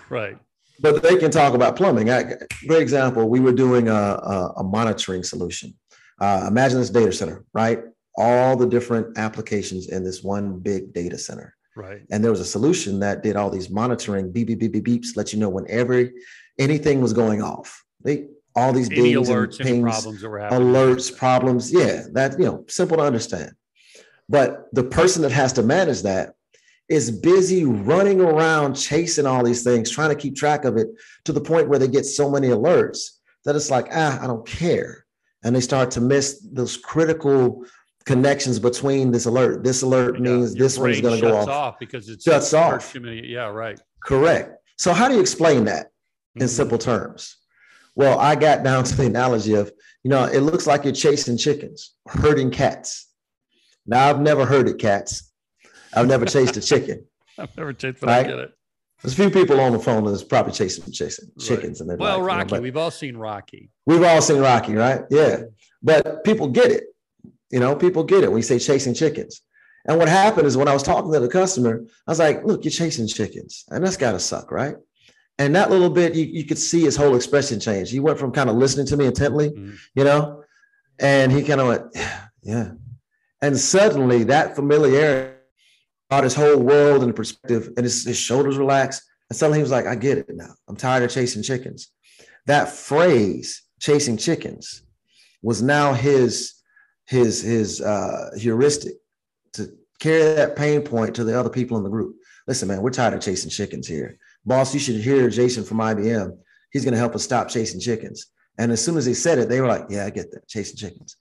[0.09, 0.39] Right.
[0.81, 2.11] But they can talk about plumbing.
[2.11, 3.29] I, great example.
[3.29, 5.75] We were doing a, a, a monitoring solution.
[6.19, 7.83] Uh, imagine this data center, right?
[8.17, 11.55] All the different applications in this one big data center.
[11.77, 12.03] Right.
[12.11, 15.17] And there was a solution that did all these monitoring beep, beep, beep, beep, beeps,
[15.17, 16.11] let you know whenever
[16.59, 17.85] anything was going off.
[18.03, 20.69] They all these any alerts, and pings, problems that were happening.
[20.69, 21.73] Alerts, problems.
[21.73, 23.53] Yeah, that you know, simple to understand.
[24.29, 26.35] But the person that has to manage that
[26.89, 30.89] is busy running around chasing all these things, trying to keep track of it
[31.25, 34.47] to the point where they get so many alerts that it's like, ah, I don't
[34.47, 35.07] care.
[35.43, 37.65] And they start to miss those critical
[38.11, 39.63] connections between this alert.
[39.63, 41.49] This alert yeah, means this one's going to go off.
[41.49, 42.97] off because it's shuts off.
[42.97, 43.81] Yeah, right.
[44.05, 44.57] Correct.
[44.79, 45.93] So how do you explain that
[46.35, 46.49] in mm-hmm.
[46.49, 47.37] simple terms?
[47.95, 49.71] Well, I got down to the analogy of,
[50.03, 53.09] you know, it looks like you're chasing chickens, herding cats.
[53.87, 55.33] Now I've never herded cats.
[55.95, 57.07] I've never chased a chicken.
[57.39, 58.27] I've never chased, but right?
[58.27, 58.51] I get it.
[59.03, 61.81] There's a few people on the phone that's probably chasing chasing chickens, right.
[61.81, 62.51] and they're well, like, Rocky.
[62.51, 63.71] You know, we've all seen Rocky.
[63.87, 65.03] We've all seen Rocky, right?
[65.11, 65.45] Yeah,
[65.83, 66.85] but people get it.
[67.51, 69.43] You know, people get it when you say chasing chickens.
[69.87, 72.65] And what happened is when I was talking to the customer, I was like, look,
[72.65, 73.65] you're chasing chickens.
[73.69, 74.77] And that's got to suck, right?
[75.39, 77.91] And that little bit, you, you could see his whole expression change.
[77.91, 79.75] He went from kind of listening to me intently, mm-hmm.
[79.95, 80.45] you know,
[80.99, 82.71] and he kind of went, yeah, yeah.
[83.41, 85.35] And suddenly that familiarity
[86.11, 89.03] brought his whole world into perspective and his, his shoulders relaxed.
[89.31, 90.53] And suddenly he was like, I get it now.
[90.69, 91.91] I'm tired of chasing chickens.
[92.47, 94.83] That phrase, chasing chickens,
[95.43, 96.60] was now his
[97.11, 98.95] his his uh, heuristic
[99.53, 102.17] to carry that pain point to the other people in the group.
[102.47, 104.17] Listen, man, we're tired of chasing chickens here.
[104.47, 106.39] Boss, you should hear Jason from IBM.
[106.71, 108.27] He's going to help us stop chasing chickens.
[108.59, 110.77] And as soon as he said it, they were like, "Yeah, I get that, chasing
[110.77, 111.17] chickens."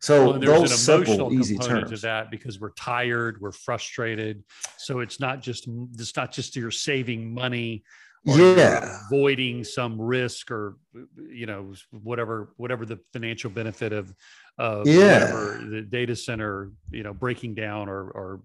[0.00, 1.90] So well, those simple, easy terms.
[1.90, 4.44] To that because we're tired, we're frustrated.
[4.78, 7.84] So it's not just it's not just you're saving money
[8.24, 10.76] yeah avoiding some risk or
[11.16, 14.12] you know whatever whatever the financial benefit of
[14.58, 15.26] of yeah
[15.70, 18.40] the data center you know breaking down or or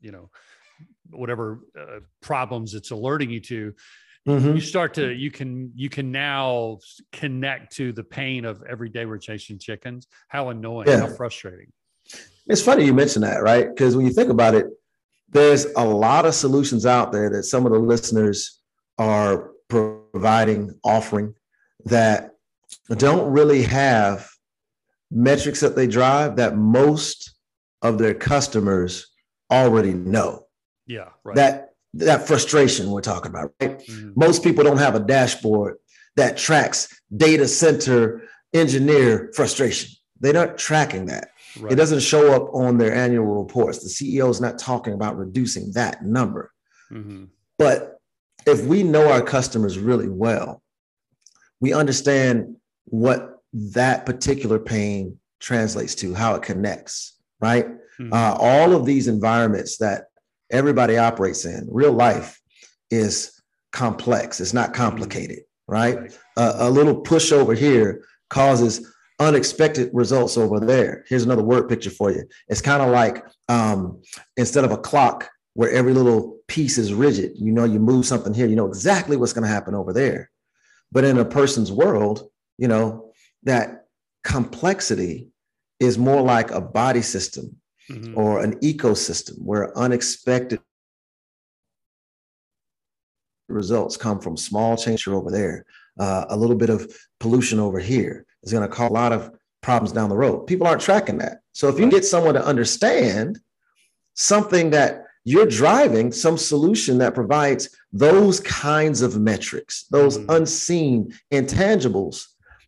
[0.00, 0.30] you know
[1.10, 3.74] whatever uh, problems it's alerting you to
[4.28, 4.54] mm-hmm.
[4.54, 6.78] you start to you can you can now
[7.12, 11.00] connect to the pain of every day we're chasing chickens how annoying yeah.
[11.00, 11.72] how frustrating
[12.46, 14.66] it's funny you mentioned that right because when you think about it
[15.28, 18.60] there's a lot of solutions out there that some of the listeners
[18.98, 21.34] are providing, offering
[21.84, 22.30] that
[22.96, 24.28] don't really have
[25.10, 27.34] metrics that they drive that most
[27.82, 29.06] of their customers
[29.50, 30.46] already know.
[30.86, 31.36] Yeah, right.
[31.36, 33.78] That that frustration we're talking about, right?
[33.80, 34.12] Mm-hmm.
[34.16, 35.76] Most people don't have a dashboard
[36.16, 39.90] that tracks data center engineer frustration.
[40.20, 41.28] They're not tracking that.
[41.58, 41.72] Right.
[41.72, 43.78] It doesn't show up on their annual reports.
[43.78, 46.52] The CEO is not talking about reducing that number.
[46.92, 47.24] Mm-hmm.
[47.58, 48.00] But
[48.46, 50.62] if we know our customers really well,
[51.60, 57.66] we understand what that particular pain translates to, how it connects, right?
[57.98, 58.12] Mm-hmm.
[58.12, 60.06] Uh, all of these environments that
[60.50, 62.40] everybody operates in, real life
[62.90, 63.40] is
[63.72, 65.98] complex, it's not complicated, right?
[65.98, 66.18] right.
[66.36, 71.04] Uh, a little push over here causes unexpected results over there.
[71.08, 72.24] Here's another word picture for you.
[72.48, 74.02] It's kind of like um,
[74.36, 77.32] instead of a clock where every little piece is rigid.
[77.36, 80.30] You know, you move something here, you know exactly what's going to happen over there.
[80.92, 83.05] But in a person's world, you know,
[83.42, 83.86] that
[84.24, 85.28] complexity
[85.78, 87.56] is more like a body system
[87.90, 88.18] mm-hmm.
[88.18, 90.60] or an ecosystem where unexpected
[93.48, 95.64] results come from small change over there,
[95.98, 99.30] uh, a little bit of pollution over here is going to cause a lot of
[99.62, 100.46] problems down the road.
[100.46, 101.40] People aren't tracking that.
[101.52, 103.38] So if you get someone to understand
[104.14, 110.30] something that you're driving, some solution that provides those kinds of metrics, those mm-hmm.
[110.30, 112.26] unseen intangibles,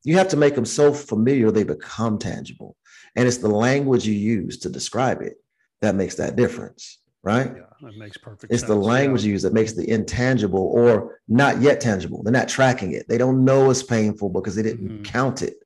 [0.09, 2.75] you have to make them so familiar they become tangible.
[3.15, 5.35] And it's the language you use to describe it
[5.83, 7.53] that makes that difference, right?
[7.55, 8.71] Yeah, that makes perfect it's sense.
[8.71, 9.27] the language yeah.
[9.27, 12.23] you use that makes the intangible or not yet tangible.
[12.23, 13.07] They're not tracking it.
[13.07, 15.03] They don't know it's painful because they didn't mm-hmm.
[15.03, 15.57] count it.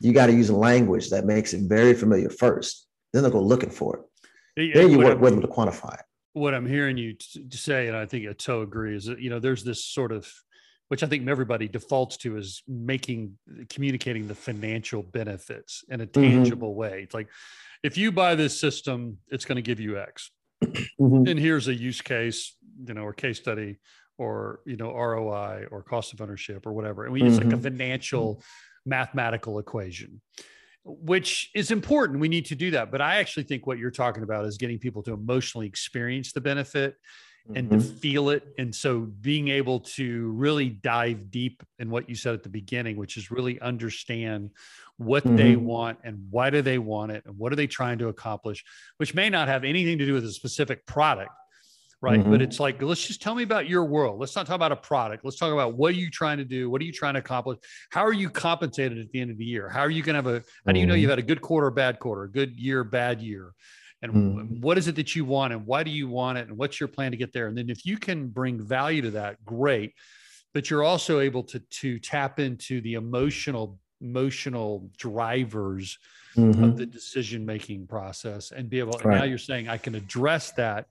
[0.00, 2.86] You got to use a language that makes it very familiar first.
[3.14, 4.04] Then they'll go looking for
[4.56, 4.74] it.
[4.74, 6.04] Then you work I'm, with them to quantify it.
[6.34, 9.30] What I'm hearing you t- say, and I think I so agree, is that you
[9.30, 10.30] know there's this sort of
[10.88, 16.20] which I think everybody defaults to is making communicating the financial benefits in a mm-hmm.
[16.20, 16.78] tangible mm-hmm.
[16.78, 17.00] way.
[17.04, 17.28] It's like
[17.82, 20.30] if you buy this system, it's going to give you X.
[21.00, 21.28] Mm-hmm.
[21.28, 23.78] And here's a use case, you know, or case study
[24.18, 27.04] or you know, ROI or cost of ownership or whatever.
[27.04, 27.50] And we use mm-hmm.
[27.50, 28.42] like a financial
[28.84, 30.20] mathematical equation
[30.88, 32.18] which is important.
[32.18, 32.90] We need to do that.
[32.90, 36.40] But I actually think what you're talking about is getting people to emotionally experience the
[36.40, 36.96] benefit
[37.54, 37.78] and mm-hmm.
[37.78, 38.46] to feel it.
[38.58, 42.96] And so being able to really dive deep in what you said at the beginning,
[42.96, 44.50] which is really understand
[44.96, 45.36] what mm-hmm.
[45.36, 48.64] they want and why do they want it and what are they trying to accomplish,
[48.98, 51.30] which may not have anything to do with a specific product.
[52.00, 52.20] Right.
[52.20, 52.30] Mm-hmm.
[52.30, 54.20] But it's like, let's just tell me about your world.
[54.20, 55.24] Let's not talk about a product.
[55.24, 56.70] Let's talk about what are you trying to do?
[56.70, 57.58] What are you trying to accomplish?
[57.90, 59.68] How are you compensated at the end of the year?
[59.68, 61.00] How are you going to have a, how do you know mm-hmm.
[61.00, 63.52] you've had a good quarter, bad quarter, a good year, bad year?
[64.02, 64.60] And mm.
[64.60, 66.88] what is it that you want and why do you want it and what's your
[66.88, 69.92] plan to get there and then if you can bring value to that great
[70.54, 75.98] but you're also able to to tap into the emotional emotional drivers
[76.36, 76.62] mm-hmm.
[76.62, 79.04] of the decision making process and be able right.
[79.04, 80.86] and now you're saying i can address that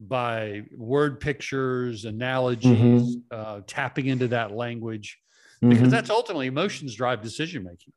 [0.00, 3.20] by word pictures analogies mm-hmm.
[3.30, 5.18] uh, tapping into that language
[5.60, 5.88] because mm-hmm.
[5.88, 7.92] that's ultimately emotions drive decision making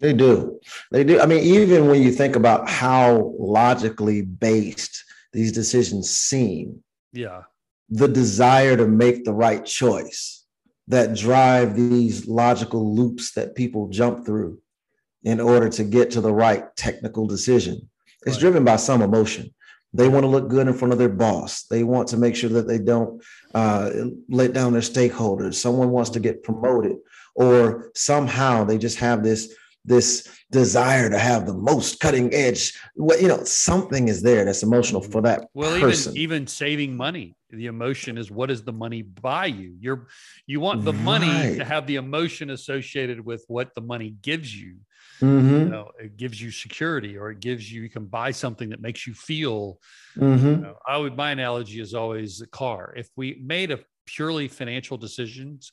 [0.00, 0.58] they do.
[0.90, 1.20] They do.
[1.20, 6.82] I mean, even when you think about how logically based these decisions seem,
[7.12, 7.42] yeah,
[7.88, 10.44] the desire to make the right choice
[10.88, 14.58] that drive these logical loops that people jump through
[15.22, 17.88] in order to get to the right technical decision
[18.26, 18.40] is right.
[18.40, 19.52] driven by some emotion.
[19.92, 21.64] They want to look good in front of their boss.
[21.64, 23.22] They want to make sure that they don't
[23.54, 23.90] uh,
[24.28, 25.54] let down their stakeholders.
[25.54, 26.96] Someone wants to get promoted,
[27.34, 29.52] or somehow they just have this
[29.84, 34.62] this desire to have the most cutting edge what you know something is there that's
[34.62, 36.12] emotional for that well person.
[36.16, 40.06] even even saving money the emotion is what does the money buy you you're
[40.46, 44.76] you want the money to have the emotion associated with what the money gives you
[45.20, 45.58] mm-hmm.
[45.58, 48.80] you know it gives you security or it gives you you can buy something that
[48.80, 49.78] makes you feel
[50.16, 50.46] mm-hmm.
[50.46, 54.48] you know, i would my analogy is always a car if we made a purely
[54.48, 55.72] financial decisions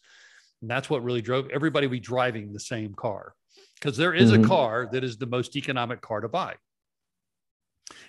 [0.62, 3.34] and that's what really drove everybody be driving the same car
[3.80, 4.44] because there is mm-hmm.
[4.44, 6.56] a car that is the most economic car to buy.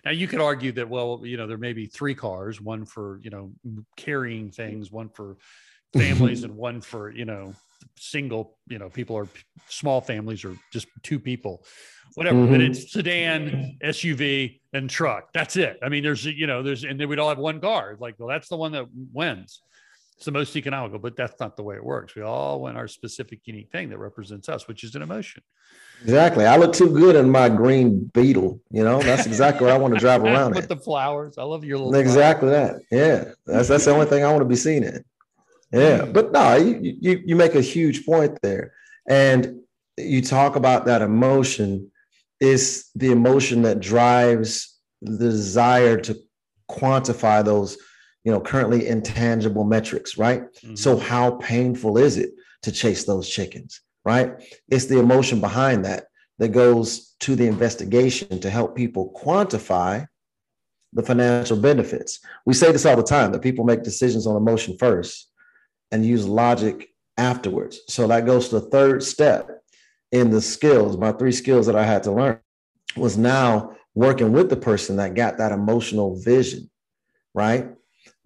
[0.04, 3.20] Now you could argue that well, you know, there may be three cars, one for
[3.22, 3.52] you know
[3.96, 5.36] carrying things, one for
[5.92, 7.54] families, and one for you know
[7.96, 9.28] single, you know, people are
[9.68, 11.64] small families or just two people,
[12.14, 12.38] whatever.
[12.38, 12.52] Mm-hmm.
[12.52, 15.32] But it's sedan, SUV, and truck.
[15.32, 15.78] That's it.
[15.82, 17.96] I mean, there's you know, there's and then we'd all have one car.
[18.00, 19.62] Like, well, that's the one that wins
[20.18, 22.16] it's the most economical, but that's not the way it works.
[22.16, 25.44] We all want our specific, unique thing that represents us, which is an emotion.
[26.02, 26.44] Exactly.
[26.44, 28.60] I look too good in my green beetle.
[28.72, 31.38] You know, that's exactly what I want to drive around with the flowers.
[31.38, 32.82] I love your little exactly flowers.
[32.90, 32.96] that.
[32.96, 35.04] Yeah, that's that's the only thing I want to be seen in.
[35.70, 36.12] Yeah, mm.
[36.12, 38.72] but no, you you you make a huge point there,
[39.08, 39.60] and
[39.96, 41.92] you talk about that emotion
[42.40, 46.18] is the emotion that drives the desire to
[46.68, 47.78] quantify those
[48.28, 50.42] you know, currently intangible metrics, right?
[50.56, 50.74] Mm-hmm.
[50.74, 54.34] So how painful is it to chase those chickens, right?
[54.68, 60.06] It's the emotion behind that that goes to the investigation to help people quantify
[60.92, 62.20] the financial benefits.
[62.44, 65.30] We say this all the time that people make decisions on emotion first
[65.90, 67.80] and use logic afterwards.
[67.88, 69.62] So that goes to the third step
[70.12, 72.40] in the skills, my three skills that I had to learn
[72.94, 76.68] was now working with the person that got that emotional vision,
[77.34, 77.70] right?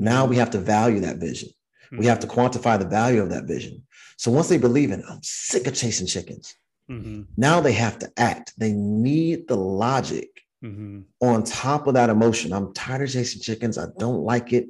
[0.03, 1.51] Now we have to value that vision.
[1.87, 1.99] Mm-hmm.
[1.99, 3.83] We have to quantify the value of that vision.
[4.17, 6.57] So once they believe in, I'm sick of chasing chickens.
[6.91, 7.23] Mm-hmm.
[7.37, 8.53] Now they have to act.
[8.59, 11.01] They need the logic mm-hmm.
[11.21, 12.53] on top of that emotion.
[12.53, 13.79] I'm tired of chasing chickens.
[13.79, 14.67] I don't like it.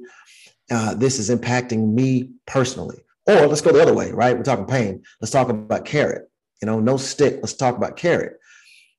[0.69, 3.03] Uh, this is impacting me personally.
[3.25, 4.37] Or let's go the other way, right?
[4.37, 5.03] We're talking pain.
[5.19, 6.29] Let's talk about carrot.
[6.61, 7.39] You know, no stick.
[7.41, 8.39] Let's talk about carrot.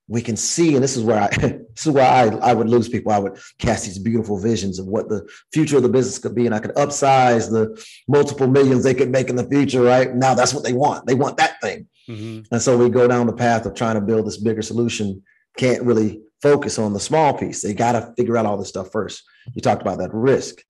[0.06, 2.88] We can see, and this is where I this is where I, I would lose
[2.88, 3.12] people.
[3.12, 6.46] I would cast these beautiful visions of what the future of the business could be,
[6.46, 9.82] and I could upsize the multiple millions they could make in the future.
[9.82, 11.06] Right now, that's what they want.
[11.06, 12.42] They want that thing, mm-hmm.
[12.52, 15.22] and so we go down the path of trying to build this bigger solution.
[15.56, 17.62] Can't really focus on the small piece.
[17.62, 19.22] They got to figure out all this stuff first.
[19.54, 20.62] You talked about that risk.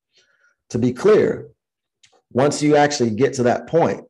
[0.70, 1.48] To be clear,
[2.30, 4.04] once you actually get to that point,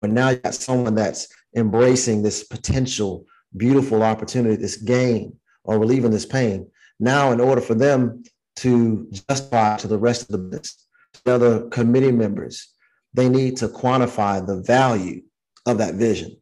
[0.00, 3.24] but now you got someone that's embracing this potential
[3.56, 6.68] beautiful opportunity, this gain or relieving this pain.
[6.98, 8.22] Now, in order for them
[8.56, 10.86] to justify to the rest of the business,
[11.24, 12.68] the other committee members,
[13.14, 15.22] they need to quantify the value
[15.66, 16.36] of that vision.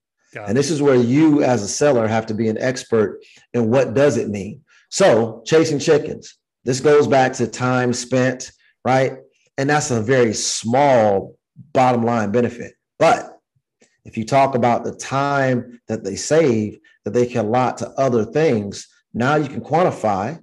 [0.46, 3.20] and this is where you as a seller have to be an expert
[3.54, 4.62] in what does it mean.
[4.90, 8.52] So chasing chickens, this goes back to time spent,
[8.84, 9.18] right?
[9.56, 11.36] And that's a very small
[11.72, 12.74] bottom line benefit.
[12.98, 13.38] But
[14.04, 18.24] if you talk about the time that they save, that they can allot to other
[18.24, 20.38] things, now you can quantify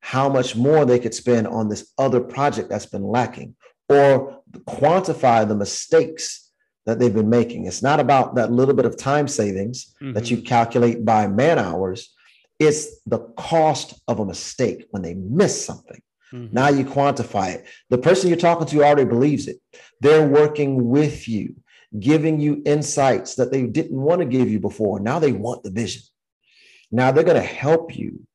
[0.00, 3.54] how much more they could spend on this other project that's been lacking
[3.88, 6.50] or quantify the mistakes
[6.86, 7.66] that they've been making.
[7.66, 10.12] It's not about that little bit of time savings mm-hmm.
[10.14, 12.14] that you calculate by man hours.
[12.58, 16.00] It's the cost of a mistake when they miss something.
[16.32, 16.54] Mm-hmm.
[16.54, 17.66] Now you quantify it.
[17.90, 19.60] The person you're talking to already believes it.
[20.00, 21.56] They're working with you
[21.98, 25.00] giving you insights that they didn't want to give you before.
[25.00, 26.02] Now they want the vision.
[26.90, 28.26] Now they're going to help you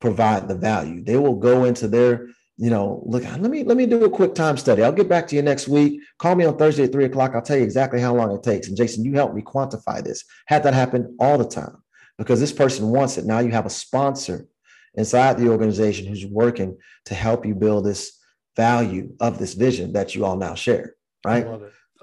[0.00, 1.02] provide the value.
[1.02, 4.34] They will go into their, you know, look, let me let me do a quick
[4.34, 4.82] time study.
[4.82, 6.00] I'll get back to you next week.
[6.18, 7.32] Call me on Thursday at three o'clock.
[7.34, 8.68] I'll tell you exactly how long it takes.
[8.68, 10.24] And Jason, you help me quantify this.
[10.46, 11.82] Had that happen all the time
[12.18, 13.24] because this person wants it.
[13.24, 14.46] Now you have a sponsor
[14.94, 18.18] inside the organization who's working to help you build this
[18.56, 20.94] value of this vision that you all now share.
[21.24, 21.46] Right.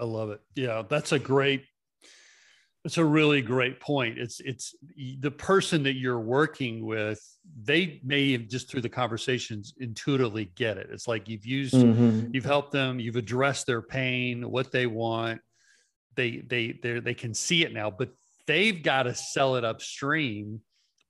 [0.01, 0.41] I love it.
[0.55, 1.63] Yeah, that's a great
[2.83, 4.17] it's a really great point.
[4.17, 4.75] It's it's
[5.19, 7.21] the person that you're working with,
[7.61, 10.89] they may have just through the conversations intuitively get it.
[10.91, 12.33] It's like you've used mm-hmm.
[12.33, 15.41] you've helped them, you've addressed their pain, what they want.
[16.15, 18.09] They they they they can see it now, but
[18.47, 20.61] they've got to sell it upstream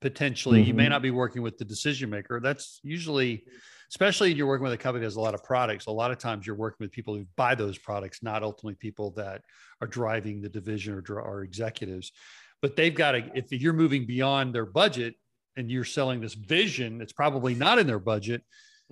[0.02, 0.60] potentially.
[0.60, 0.68] Mm-hmm.
[0.68, 2.42] You may not be working with the decision maker.
[2.42, 3.46] That's usually
[3.92, 6.18] especially you're working with a company that has a lot of products, a lot of
[6.18, 9.42] times you're working with people who buy those products, not ultimately people that
[9.82, 12.14] are driving the division or, or executives.
[12.62, 15.16] But they've got to, if you're moving beyond their budget
[15.58, 18.44] and you're selling this vision, it's probably not in their budget,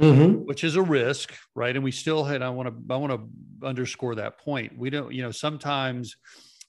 [0.02, 0.46] mm-hmm.
[0.46, 1.74] which is a risk, right?
[1.74, 4.78] And we still had, I want to, I want to underscore that point.
[4.78, 6.18] We don't, you know, sometimes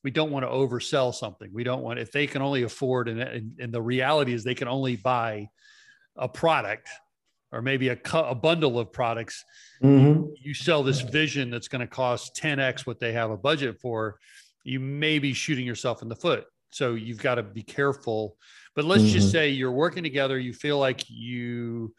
[0.05, 1.51] we don't want to oversell something.
[1.53, 4.55] We don't want, if they can only afford, and, and, and the reality is they
[4.55, 5.49] can only buy
[6.17, 6.89] a product
[7.53, 9.45] or maybe a, a bundle of products
[9.83, 10.25] mm-hmm.
[10.41, 14.19] you sell this vision that's going to cost 10x what they have a budget for
[14.65, 18.37] you may be shooting yourself in the foot so you've got to be careful
[18.75, 19.13] but let's mm-hmm.
[19.13, 21.93] just say you're working together you feel like you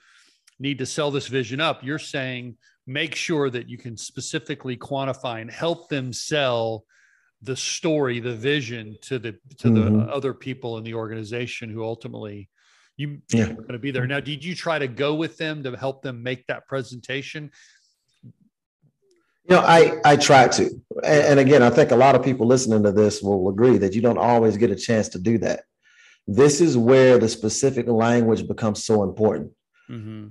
[0.60, 2.56] need to sell this vision up you're saying
[2.88, 6.84] make sure that you can specifically quantify and help them sell
[7.44, 10.00] the story the vision to the to mm-hmm.
[10.00, 12.50] the other people in the organization who ultimately
[13.02, 13.48] you yeah.
[13.48, 14.06] going to be there.
[14.06, 17.52] Now, did you try to go with them to help them make that presentation?
[19.50, 20.64] You know, I I try to,
[21.04, 23.94] and, and again, I think a lot of people listening to this will agree that
[23.96, 25.64] you don't always get a chance to do that.
[26.28, 29.52] This is where the specific language becomes so important.
[29.90, 30.28] Mm-hmm.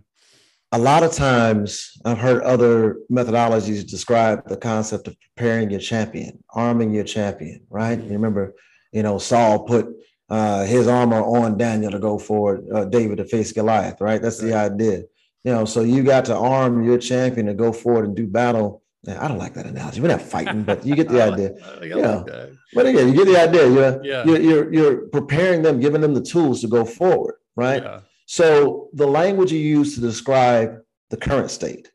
[0.72, 6.44] A lot of times, I've heard other methodologies describe the concept of preparing your champion,
[6.54, 7.66] arming your champion.
[7.68, 7.98] Right?
[7.98, 8.54] You remember,
[8.92, 9.88] you know, Saul put
[10.30, 14.22] uh, his armor on Daniel to go forward, uh, David to face Goliath, right?
[14.22, 15.02] That's the idea.
[15.44, 18.82] You know, so you got to arm your champion to go forward and do battle.
[19.08, 20.00] I don't like that analogy.
[20.00, 21.54] We're not fighting, but you get the idea.
[21.80, 22.16] Like, yeah.
[22.18, 23.66] Like but again, you get the idea.
[23.68, 24.24] You're, yeah.
[24.24, 27.82] You're, you're, you're, preparing them, giving them the tools to go forward, right?
[27.82, 28.00] Yeah.
[28.26, 31.90] So the language you use to describe the current state,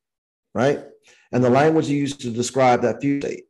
[0.53, 0.83] right?
[1.31, 3.43] And the language you use to describe that future state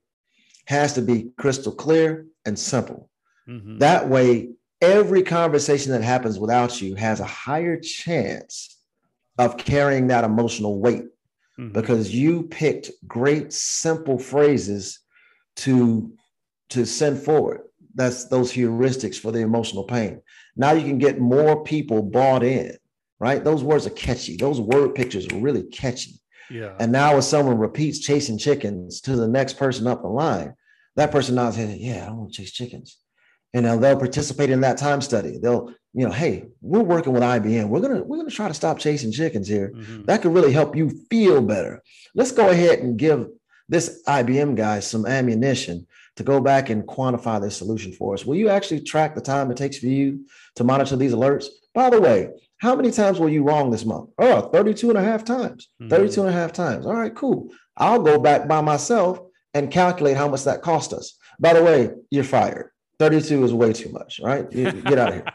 [0.68, 3.10] has to be crystal clear and simple.
[3.47, 3.80] Mm-hmm.
[3.80, 4.49] That way,
[4.86, 8.78] every conversation that happens without you has a higher chance
[9.38, 11.06] of carrying that emotional weight
[11.60, 11.72] mm-hmm.
[11.72, 15.00] because you picked great simple phrases
[15.58, 16.12] to
[16.70, 17.62] to send forward.
[17.94, 20.22] That's those heuristics for the emotional pain.
[20.56, 22.78] Now you can get more people bought in
[23.20, 23.44] right?
[23.44, 24.36] Those words are catchy.
[24.36, 26.20] Those word pictures are really catchy.
[26.50, 26.76] Yeah.
[26.80, 30.54] And now if someone repeats chasing chickens to the next person up the line
[30.96, 32.98] that person now says yeah i don't want to chase chickens
[33.56, 35.38] and uh, they'll participate in that time study.
[35.38, 37.70] They'll, you know, hey, we're working with IBM.
[37.70, 39.72] We're gonna we're gonna try to stop chasing chickens here.
[39.74, 40.03] Mm-hmm.
[40.03, 41.82] That could really help you feel better.
[42.14, 43.30] Let's go ahead and give
[43.70, 45.88] this IBM guy some ammunition
[46.18, 48.26] to go back and quantify this solution for us.
[48.26, 50.26] Will you actually track the time it takes for you
[50.56, 51.45] to monitor these alerts?
[51.74, 54.10] By the way, how many times were you wrong this month?
[54.18, 55.70] Oh, 32 and a half times.
[55.82, 55.89] Mm-hmm.
[55.89, 56.86] 32 and a half times.
[56.86, 57.49] All right, cool.
[57.78, 59.20] I'll go back by myself
[59.53, 61.18] and calculate how much that cost us.
[61.39, 62.72] By the way, you're fired.
[63.00, 64.52] 32 is way too much, right?
[64.52, 65.26] You, get out of here.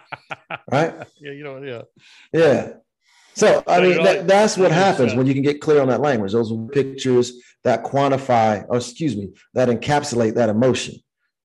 [0.71, 0.95] Right?
[1.21, 1.83] Yeah, you know, yeah.
[2.33, 2.73] Yeah.
[3.35, 6.33] So I mean that, that's what happens when you can get clear on that language.
[6.33, 7.33] Those pictures
[7.65, 10.97] that quantify, or excuse me, that encapsulate that emotion.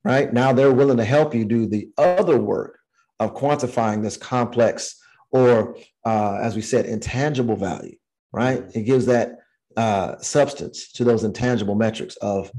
[0.03, 2.79] Right now, they're willing to help you do the other work
[3.19, 5.01] of quantifying this complex,
[5.31, 7.95] or uh, as we said, intangible value.
[8.31, 8.63] Right?
[8.73, 9.39] It gives that
[9.77, 12.51] uh, substance to those intangible metrics of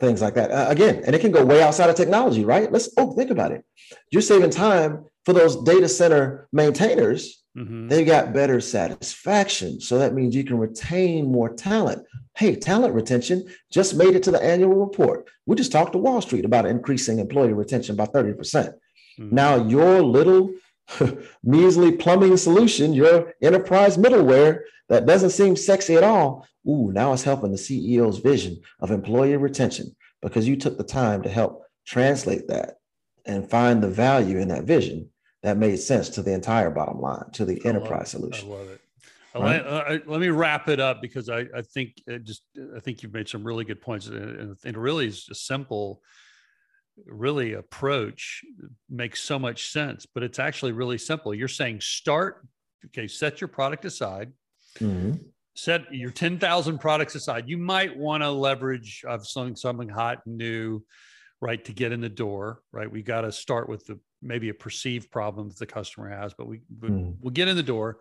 [0.00, 0.50] things like that.
[0.50, 2.44] Uh, again, and it can go way outside of technology.
[2.44, 2.70] Right?
[2.70, 3.64] Let's oh think about it.
[4.10, 7.88] You're saving time for those data center maintainers Mm-hmm.
[7.88, 9.80] They got better satisfaction.
[9.80, 12.04] So that means you can retain more talent.
[12.36, 15.28] Hey, talent retention just made it to the annual report.
[15.46, 18.36] We just talked to Wall Street about increasing employee retention by 30%.
[18.36, 20.50] percent mm hmm Now, your little
[21.44, 27.22] measly plumbing solution, your enterprise middleware that doesn't seem sexy at all, ooh, now it's
[27.22, 32.48] helping the CEO's vision of employee retention because you took the time to help translate
[32.48, 32.76] that
[33.26, 35.08] and find the value in that vision
[35.42, 38.50] that made sense to the entire bottom line, to the I enterprise solution.
[38.50, 38.80] I love it.
[39.34, 39.64] Right?
[39.64, 42.44] Let, uh, let, me wrap it up because I, I think uh, just
[42.76, 46.00] I think you've made some really good points, and it really is a simple,
[47.04, 48.44] really approach
[48.88, 50.06] makes so much sense.
[50.06, 51.34] But it's actually really simple.
[51.34, 52.46] You're saying start,
[52.86, 54.32] okay, set your product aside.
[54.78, 55.12] Mm-hmm.
[55.56, 57.48] Set your 10,000 products aside.
[57.48, 60.82] You might want to leverage of something, something hot and new,
[61.40, 62.90] right, to get in the door, right?
[62.90, 66.48] We got to start with the maybe a perceived problem that the customer has, but
[66.48, 67.14] we mm.
[67.20, 67.98] we'll get in the door,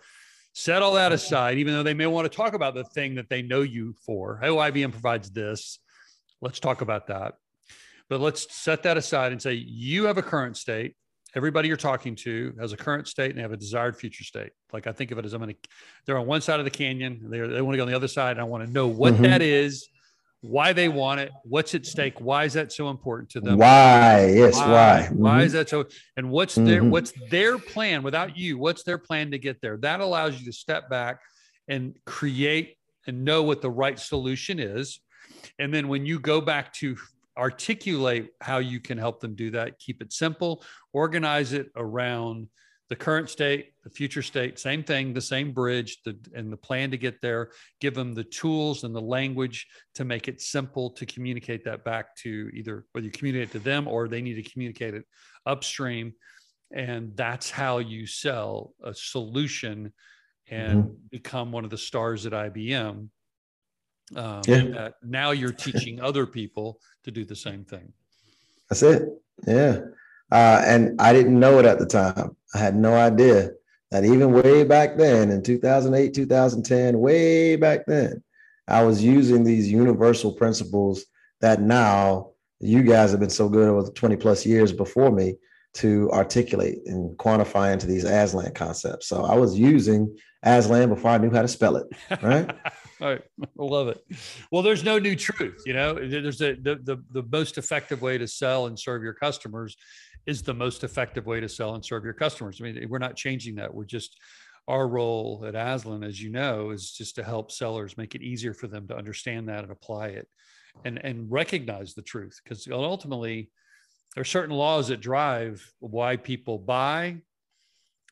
[0.53, 3.29] set all that aside, even though they may want to talk about the thing that
[3.29, 4.39] they know you for.
[4.41, 5.79] Oh, IBM provides this.
[6.41, 7.35] Let's talk about that.
[8.09, 10.95] But let's set that aside and say you have a current state.
[11.35, 14.51] Everybody you're talking to has a current state and they have a desired future state.
[14.71, 15.69] Like I think of it as I'm going to,
[16.05, 17.21] they're on one side of the canyon.
[17.23, 18.31] And They they want to go on the other side.
[18.31, 19.23] And I want to know what mm-hmm.
[19.23, 19.87] that is
[20.43, 23.57] why they want it, what's at stake, why is that so important to them?
[23.57, 24.27] Why?
[24.27, 24.67] Yes, why?
[24.67, 25.23] Why, mm-hmm.
[25.23, 25.85] why is that so?
[26.17, 26.65] And what's mm-hmm.
[26.65, 28.57] their what's their plan without you?
[28.57, 29.77] What's their plan to get there?
[29.77, 31.21] That allows you to step back
[31.69, 32.75] and create
[33.07, 34.99] and know what the right solution is.
[35.59, 36.97] And then when you go back to
[37.37, 40.63] articulate how you can help them do that, keep it simple,
[40.93, 42.47] organize it around
[42.89, 46.91] the current state, the future state, same thing, the same bridge, the, and the plan
[46.91, 47.51] to get there.
[47.79, 52.15] Give them the tools and the language to make it simple to communicate that back
[52.17, 55.05] to either whether you communicate to them or they need to communicate it
[55.45, 56.13] upstream.
[56.71, 59.93] And that's how you sell a solution
[60.49, 60.93] and mm-hmm.
[61.09, 63.07] become one of the stars at IBM.
[64.15, 64.89] Um, yeah.
[65.01, 67.93] now you're teaching other people to do the same thing.
[68.69, 69.03] That's it.
[69.47, 69.79] Yeah.
[70.31, 72.35] Uh, and I didn't know it at the time.
[72.53, 73.51] I had no idea
[73.91, 78.23] that even way back then in 2008, 2010, way back then,
[78.67, 81.05] I was using these universal principles
[81.41, 85.35] that now you guys have been so good over 20 plus years before me
[85.75, 89.07] to articulate and quantify into these Aslan concepts.
[89.07, 91.87] So I was using Aslan before I knew how to spell it.
[92.21, 92.49] Right.
[93.03, 93.21] All right.
[93.43, 94.01] I love it.
[94.51, 95.61] Well, there's no new truth.
[95.65, 99.13] You know, there's a, the, the, the most effective way to sell and serve your
[99.13, 99.75] customers
[100.25, 102.61] is the most effective way to sell and serve your customers.
[102.61, 103.73] I mean, we're not changing that.
[103.73, 104.17] We're just
[104.69, 108.53] our role at Aslan, as you know, is just to help sellers make it easier
[108.53, 110.27] for them to understand that and apply it
[110.85, 112.39] and, and recognize the truth.
[112.41, 113.51] Because ultimately,
[114.15, 117.17] there are certain laws that drive why people buy,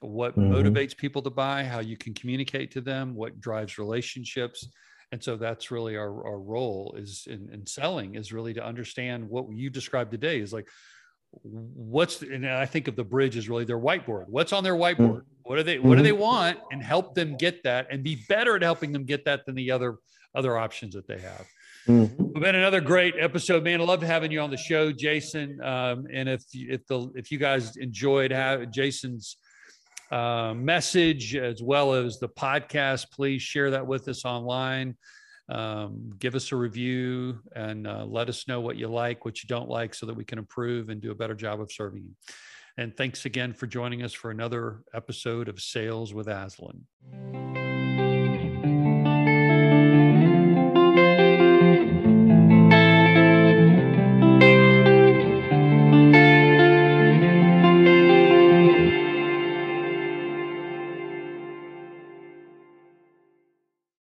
[0.02, 0.54] what mm-hmm.
[0.54, 4.68] motivates people to buy, how you can communicate to them, what drives relationships.
[5.12, 9.30] And so that's really our, our role is in, in selling is really to understand
[9.30, 10.68] what you described today is like,
[11.44, 14.26] what's and I think of the bridge is really their whiteboard.
[14.28, 15.04] What's on their mm-hmm.
[15.04, 15.22] whiteboard?
[15.44, 16.20] What do they what do they mm-hmm.
[16.20, 16.60] want?
[16.72, 19.72] And help them get that and be better at helping them get that than the
[19.72, 19.98] other
[20.36, 21.48] other options that they have.
[21.88, 22.40] Mm-hmm.
[22.40, 23.82] Been another great episode, man.
[23.82, 25.60] I love having you on the show, Jason.
[25.62, 29.38] Um, and if if the if you guys enjoyed have Jason's
[30.12, 34.96] uh, message as well as the podcast, please share that with us online
[35.52, 39.48] um, give us a review and uh, let us know what you like, what you
[39.48, 42.16] don't like, so that we can improve and do a better job of serving you.
[42.78, 46.86] And thanks again for joining us for another episode of Sales with Aslan.